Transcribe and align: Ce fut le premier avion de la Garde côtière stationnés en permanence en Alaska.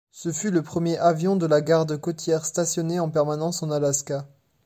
Ce 0.09 0.31
fut 0.31 0.49
le 0.49 0.63
premier 0.63 0.97
avion 0.97 1.35
de 1.35 1.45
la 1.45 1.61
Garde 1.61 1.95
côtière 1.95 2.47
stationnés 2.47 2.99
en 2.99 3.11
permanence 3.11 3.61
en 3.61 3.69
Alaska. 3.69 4.27